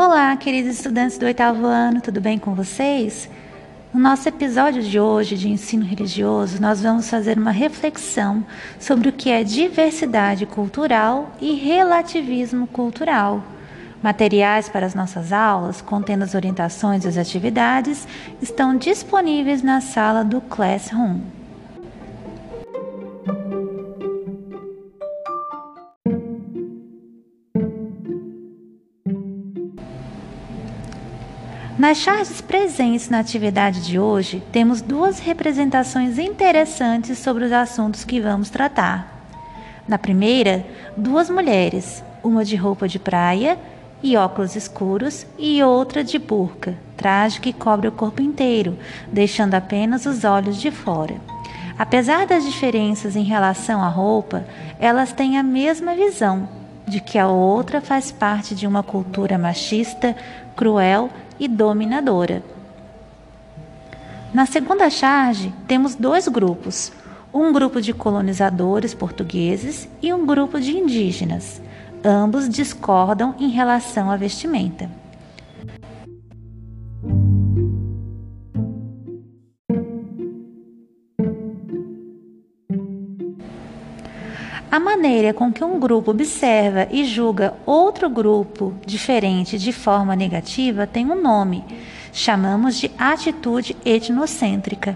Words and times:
Olá, 0.00 0.36
queridos 0.36 0.76
estudantes 0.76 1.18
do 1.18 1.26
oitavo 1.26 1.66
ano, 1.66 2.00
tudo 2.00 2.20
bem 2.20 2.38
com 2.38 2.54
vocês? 2.54 3.28
No 3.92 3.98
nosso 3.98 4.28
episódio 4.28 4.80
de 4.80 5.00
hoje 5.00 5.36
de 5.36 5.48
ensino 5.48 5.84
religioso, 5.84 6.62
nós 6.62 6.80
vamos 6.80 7.10
fazer 7.10 7.36
uma 7.36 7.50
reflexão 7.50 8.46
sobre 8.78 9.08
o 9.08 9.12
que 9.12 9.28
é 9.28 9.42
diversidade 9.42 10.46
cultural 10.46 11.32
e 11.40 11.52
relativismo 11.54 12.68
cultural. 12.68 13.42
Materiais 14.00 14.68
para 14.68 14.86
as 14.86 14.94
nossas 14.94 15.32
aulas, 15.32 15.82
contendo 15.82 16.22
as 16.22 16.36
orientações 16.36 17.04
e 17.04 17.08
as 17.08 17.18
atividades, 17.18 18.06
estão 18.40 18.76
disponíveis 18.76 19.64
na 19.64 19.80
sala 19.80 20.22
do 20.22 20.40
Classroom. 20.40 21.37
Nas 31.78 31.98
charges 31.98 32.40
presentes 32.40 33.08
na 33.08 33.20
atividade 33.20 33.80
de 33.86 34.00
hoje, 34.00 34.42
temos 34.50 34.82
duas 34.82 35.20
representações 35.20 36.18
interessantes 36.18 37.18
sobre 37.18 37.44
os 37.44 37.52
assuntos 37.52 38.04
que 38.04 38.20
vamos 38.20 38.50
tratar. 38.50 39.22
Na 39.86 39.96
primeira, 39.96 40.66
duas 40.96 41.30
mulheres, 41.30 42.02
uma 42.20 42.44
de 42.44 42.56
roupa 42.56 42.88
de 42.88 42.98
praia 42.98 43.56
e 44.02 44.16
óculos 44.16 44.56
escuros 44.56 45.24
e 45.38 45.62
outra 45.62 46.02
de 46.02 46.18
burca, 46.18 46.74
traje 46.96 47.40
que 47.40 47.52
cobre 47.52 47.86
o 47.86 47.92
corpo 47.92 48.20
inteiro, 48.20 48.76
deixando 49.12 49.54
apenas 49.54 50.04
os 50.04 50.24
olhos 50.24 50.56
de 50.56 50.72
fora. 50.72 51.14
Apesar 51.78 52.26
das 52.26 52.44
diferenças 52.44 53.14
em 53.14 53.22
relação 53.22 53.84
à 53.84 53.88
roupa, 53.88 54.44
elas 54.80 55.12
têm 55.12 55.38
a 55.38 55.44
mesma 55.44 55.94
visão 55.94 56.48
de 56.88 57.00
que 57.00 57.18
a 57.18 57.28
outra 57.28 57.80
faz 57.80 58.10
parte 58.10 58.52
de 58.52 58.66
uma 58.66 58.82
cultura 58.82 59.38
machista, 59.38 60.16
cruel 60.56 61.08
e 61.38 61.46
dominadora. 61.46 62.42
Na 64.32 64.44
segunda 64.44 64.90
charge, 64.90 65.52
temos 65.66 65.94
dois 65.94 66.28
grupos: 66.28 66.92
um 67.32 67.52
grupo 67.52 67.80
de 67.80 67.92
colonizadores 67.92 68.92
portugueses 68.94 69.88
e 70.02 70.12
um 70.12 70.26
grupo 70.26 70.60
de 70.60 70.76
indígenas. 70.76 71.62
Ambos 72.04 72.48
discordam 72.48 73.34
em 73.38 73.48
relação 73.48 74.10
à 74.10 74.16
vestimenta. 74.16 74.88
A 84.70 84.78
maneira 84.78 85.32
com 85.32 85.50
que 85.50 85.64
um 85.64 85.80
grupo 85.80 86.10
observa 86.10 86.86
e 86.90 87.02
julga 87.02 87.54
outro 87.64 88.10
grupo 88.10 88.74
diferente 88.84 89.58
de 89.58 89.72
forma 89.72 90.14
negativa 90.14 90.86
tem 90.86 91.10
um 91.10 91.20
nome. 91.20 91.64
Chamamos 92.12 92.76
de 92.78 92.90
atitude 92.98 93.74
etnocêntrica. 93.82 94.94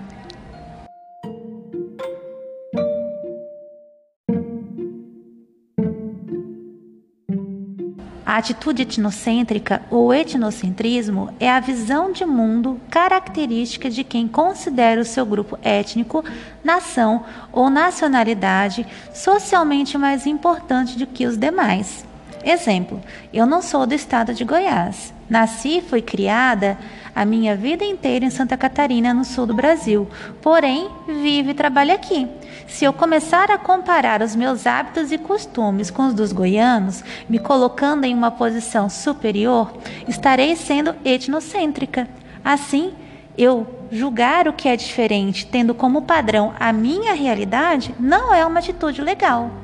A 8.33 8.39
atitude 8.39 8.81
etnocêntrica 8.81 9.83
ou 9.91 10.11
etnocentrismo 10.11 11.35
é 11.39 11.51
a 11.51 11.61
visão 11.61 12.11
de 12.11 12.25
mundo 12.25 12.81
característica 12.89 13.91
de 13.91 14.03
quem 14.03 14.27
considera 14.27 14.99
o 14.99 15.05
seu 15.05 15.27
grupo 15.27 15.59
étnico, 15.61 16.25
nação 16.65 17.27
ou 17.53 17.69
nacionalidade 17.69 18.87
socialmente 19.13 19.99
mais 19.99 20.27
importante 20.27 20.97
do 20.97 21.07
que 21.07 21.27
os 21.27 21.37
demais. 21.37 22.07
Exemplo: 22.45 23.01
eu 23.33 23.47
não 23.47 23.63
sou 23.63 23.87
do 23.87 23.95
estado 23.95 24.35
de 24.35 24.45
Goiás. 24.45 25.13
Nasci 25.29 25.79
e 25.79 25.83
fui 25.83 26.03
criada 26.03 26.77
a 27.15 27.25
minha 27.25 27.57
vida 27.57 27.85
inteira 27.85 28.25
em 28.25 28.31
Santa 28.31 28.57
Catarina, 28.57 29.15
no 29.15 29.25
sul 29.25 29.47
do 29.47 29.55
Brasil. 29.55 30.09
Porém, 30.41 30.91
vivo 31.07 31.51
e 31.51 31.55
trabalho 31.55 31.95
aqui. 31.95 32.29
Se 32.67 32.85
eu 32.85 32.93
começar 32.93 33.51
a 33.51 33.59
comparar 33.59 34.23
os 34.23 34.35
meus 34.35 34.67
hábitos 34.67 35.13
e 35.13 35.19
costumes 35.19 35.91
com 35.91 36.07
os 36.07 36.15
dos 36.15 36.33
goianos, 36.33 37.05
me 37.29 37.39
colocando 37.39 38.05
em 38.05 38.15
uma 38.15 38.31
posição 38.31 38.89
superior, 38.89 39.73
estarei 40.09 40.57
sendo 40.57 40.95
etnocêntrica. 41.05 42.09
Assim, 42.45 42.93
eu 43.37 43.67
julgar 43.91 44.49
o 44.49 44.53
que 44.53 44.69
é 44.69 44.77
diferente, 44.77 45.47
tendo 45.47 45.75
como 45.75 46.03
padrão 46.03 46.55
a 46.59 46.73
minha 46.73 47.15
realidade, 47.15 47.95
não 48.01 48.35
é 48.35 48.45
uma 48.45 48.59
atitude 48.59 49.01
legal. 49.03 49.62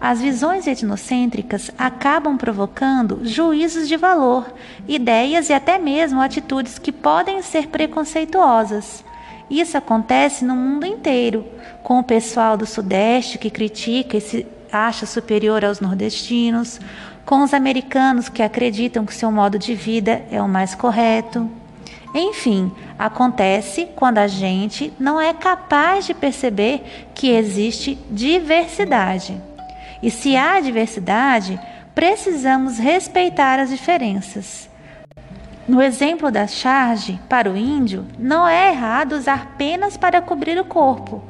As 0.00 0.18
visões 0.18 0.66
etnocêntricas 0.66 1.70
acabam 1.76 2.38
provocando 2.38 3.20
juízos 3.22 3.86
de 3.86 3.98
valor, 3.98 4.50
ideias 4.88 5.50
e 5.50 5.52
até 5.52 5.78
mesmo 5.78 6.22
atitudes 6.22 6.78
que 6.78 6.90
podem 6.90 7.42
ser 7.42 7.68
preconceituosas. 7.68 9.04
Isso 9.50 9.76
acontece 9.76 10.42
no 10.42 10.56
mundo 10.56 10.86
inteiro, 10.86 11.44
com 11.82 11.98
o 11.98 12.04
pessoal 12.04 12.56
do 12.56 12.64
Sudeste 12.64 13.36
que 13.36 13.50
critica 13.50 14.16
e 14.16 14.20
se 14.22 14.46
acha 14.72 15.04
superior 15.04 15.64
aos 15.64 15.80
nordestinos, 15.80 16.80
com 17.26 17.42
os 17.42 17.52
americanos 17.52 18.30
que 18.30 18.42
acreditam 18.42 19.04
que 19.04 19.14
seu 19.14 19.30
modo 19.30 19.58
de 19.58 19.74
vida 19.74 20.22
é 20.30 20.40
o 20.40 20.48
mais 20.48 20.74
correto. 20.74 21.50
Enfim, 22.14 22.72
acontece 22.98 23.86
quando 23.94 24.18
a 24.18 24.26
gente 24.26 24.92
não 24.98 25.20
é 25.20 25.34
capaz 25.34 26.06
de 26.06 26.14
perceber 26.14 26.82
que 27.14 27.28
existe 27.28 27.98
diversidade. 28.10 29.49
E 30.02 30.10
se 30.10 30.36
há 30.36 30.60
diversidade, 30.60 31.60
precisamos 31.94 32.78
respeitar 32.78 33.58
as 33.58 33.70
diferenças. 33.70 34.68
No 35.68 35.80
exemplo 35.80 36.30
da 36.30 36.46
charge, 36.46 37.20
para 37.28 37.50
o 37.50 37.56
índio, 37.56 38.06
não 38.18 38.48
é 38.48 38.72
errado 38.72 39.12
usar 39.12 39.54
penas 39.56 39.96
para 39.96 40.20
cobrir 40.20 40.58
o 40.58 40.64
corpo. 40.64 41.22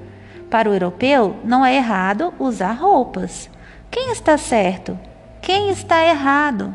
Para 0.48 0.70
o 0.70 0.72
europeu, 0.72 1.36
não 1.44 1.64
é 1.64 1.76
errado 1.76 2.32
usar 2.38 2.72
roupas. 2.72 3.50
Quem 3.90 4.12
está 4.12 4.38
certo? 4.38 4.98
Quem 5.42 5.70
está 5.70 6.04
errado? 6.04 6.74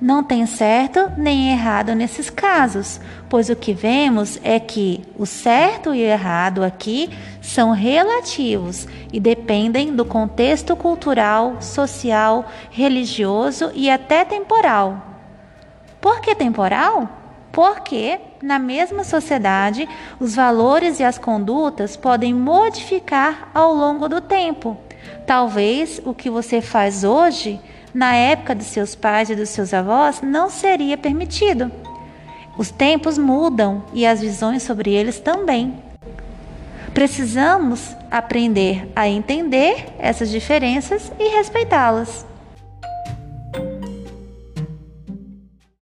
Não 0.00 0.22
tem 0.22 0.44
certo 0.44 1.10
nem 1.16 1.50
errado 1.50 1.94
nesses 1.94 2.28
casos, 2.28 3.00
pois 3.30 3.48
o 3.48 3.56
que 3.56 3.72
vemos 3.72 4.38
é 4.44 4.60
que 4.60 5.02
o 5.16 5.24
certo 5.24 5.94
e 5.94 6.02
o 6.02 6.06
errado 6.06 6.62
aqui 6.62 7.08
são 7.40 7.70
relativos 7.70 8.86
e 9.10 9.18
dependem 9.18 9.96
do 9.96 10.04
contexto 10.04 10.76
cultural, 10.76 11.62
social, 11.62 12.44
religioso 12.70 13.70
e 13.74 13.88
até 13.88 14.22
temporal. 14.24 15.02
Por 15.98 16.20
que 16.20 16.34
temporal? 16.34 17.08
Porque, 17.50 18.20
na 18.42 18.58
mesma 18.58 19.02
sociedade, 19.02 19.88
os 20.20 20.34
valores 20.34 21.00
e 21.00 21.04
as 21.04 21.16
condutas 21.16 21.96
podem 21.96 22.34
modificar 22.34 23.48
ao 23.54 23.74
longo 23.74 24.10
do 24.10 24.20
tempo. 24.20 24.76
Talvez 25.26 26.02
o 26.04 26.12
que 26.12 26.28
você 26.28 26.60
faz 26.60 27.02
hoje 27.02 27.58
na 27.94 28.14
época 28.14 28.54
dos 28.54 28.66
seus 28.66 28.94
pais 28.94 29.30
e 29.30 29.34
dos 29.34 29.48
seus 29.48 29.72
avós, 29.72 30.20
não 30.22 30.50
seria 30.50 30.96
permitido. 30.96 31.70
Os 32.56 32.70
tempos 32.70 33.18
mudam 33.18 33.84
e 33.92 34.06
as 34.06 34.20
visões 34.20 34.62
sobre 34.62 34.90
eles 34.90 35.20
também. 35.20 35.74
Precisamos 36.94 37.94
aprender 38.10 38.90
a 38.96 39.06
entender 39.06 39.88
essas 39.98 40.30
diferenças 40.30 41.12
e 41.18 41.36
respeitá-las. 41.36 42.24